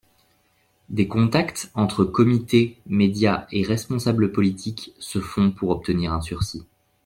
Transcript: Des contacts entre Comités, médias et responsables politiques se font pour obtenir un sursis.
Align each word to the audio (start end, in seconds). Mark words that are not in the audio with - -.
Des 0.89 1.07
contacts 1.07 1.69
entre 1.75 2.03
Comités, 2.03 2.79
médias 2.87 3.45
et 3.51 3.61
responsables 3.61 4.31
politiques 4.31 4.95
se 4.97 5.19
font 5.21 5.51
pour 5.51 5.69
obtenir 5.69 6.11
un 6.11 6.21
sursis. 6.21 6.65